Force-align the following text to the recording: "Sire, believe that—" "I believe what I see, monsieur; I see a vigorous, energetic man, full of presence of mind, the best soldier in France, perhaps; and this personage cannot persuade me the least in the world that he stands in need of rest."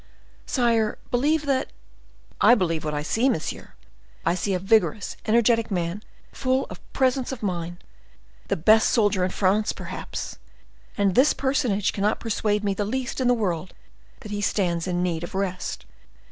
"Sire, 0.47 0.97
believe 1.11 1.45
that—" 1.45 1.71
"I 2.41 2.55
believe 2.55 2.83
what 2.83 2.95
I 2.95 3.03
see, 3.03 3.29
monsieur; 3.29 3.75
I 4.25 4.33
see 4.33 4.55
a 4.55 4.57
vigorous, 4.57 5.15
energetic 5.27 5.69
man, 5.69 6.01
full 6.31 6.65
of 6.71 6.79
presence 6.91 7.31
of 7.31 7.43
mind, 7.43 7.83
the 8.47 8.55
best 8.55 8.89
soldier 8.89 9.23
in 9.23 9.29
France, 9.29 9.73
perhaps; 9.73 10.39
and 10.97 11.13
this 11.13 11.33
personage 11.33 11.93
cannot 11.93 12.19
persuade 12.19 12.63
me 12.63 12.73
the 12.73 12.83
least 12.83 13.21
in 13.21 13.27
the 13.27 13.35
world 13.35 13.75
that 14.21 14.31
he 14.31 14.41
stands 14.41 14.87
in 14.87 15.03
need 15.03 15.23
of 15.23 15.35
rest." 15.35 15.85